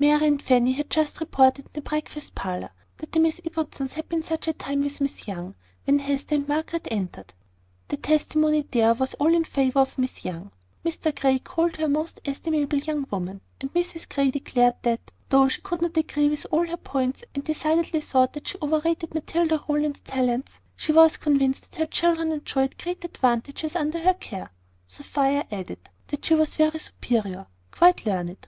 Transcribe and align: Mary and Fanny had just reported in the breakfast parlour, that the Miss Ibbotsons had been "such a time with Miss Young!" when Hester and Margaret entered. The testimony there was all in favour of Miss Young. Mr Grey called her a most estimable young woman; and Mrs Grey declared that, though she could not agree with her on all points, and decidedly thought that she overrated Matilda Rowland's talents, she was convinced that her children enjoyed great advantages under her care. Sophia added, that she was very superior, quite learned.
Mary 0.00 0.26
and 0.26 0.42
Fanny 0.42 0.72
had 0.72 0.90
just 0.90 1.20
reported 1.20 1.66
in 1.66 1.70
the 1.72 1.80
breakfast 1.80 2.34
parlour, 2.34 2.70
that 2.96 3.12
the 3.12 3.20
Miss 3.20 3.40
Ibbotsons 3.44 3.92
had 3.92 4.08
been 4.08 4.24
"such 4.24 4.48
a 4.48 4.52
time 4.52 4.80
with 4.80 5.00
Miss 5.00 5.28
Young!" 5.28 5.54
when 5.84 6.00
Hester 6.00 6.34
and 6.34 6.48
Margaret 6.48 6.88
entered. 6.90 7.32
The 7.86 7.96
testimony 7.96 8.66
there 8.68 8.94
was 8.94 9.14
all 9.20 9.32
in 9.32 9.44
favour 9.44 9.78
of 9.78 9.96
Miss 9.96 10.24
Young. 10.24 10.50
Mr 10.84 11.14
Grey 11.14 11.38
called 11.38 11.76
her 11.76 11.84
a 11.84 11.88
most 11.88 12.20
estimable 12.24 12.78
young 12.78 13.06
woman; 13.12 13.40
and 13.60 13.72
Mrs 13.72 14.08
Grey 14.12 14.32
declared 14.32 14.74
that, 14.82 15.12
though 15.28 15.46
she 15.46 15.60
could 15.60 15.80
not 15.80 15.96
agree 15.96 16.28
with 16.28 16.42
her 16.42 16.48
on 16.58 16.68
all 16.70 16.76
points, 16.78 17.22
and 17.36 17.44
decidedly 17.44 18.00
thought 18.00 18.32
that 18.32 18.48
she 18.48 18.58
overrated 18.60 19.14
Matilda 19.14 19.62
Rowland's 19.68 20.00
talents, 20.00 20.58
she 20.74 20.90
was 20.90 21.16
convinced 21.18 21.70
that 21.70 21.78
her 21.78 21.86
children 21.86 22.32
enjoyed 22.32 22.78
great 22.82 23.04
advantages 23.04 23.76
under 23.76 24.00
her 24.00 24.14
care. 24.14 24.50
Sophia 24.88 25.46
added, 25.52 25.88
that 26.08 26.24
she 26.24 26.34
was 26.34 26.56
very 26.56 26.80
superior, 26.80 27.46
quite 27.70 28.04
learned. 28.04 28.44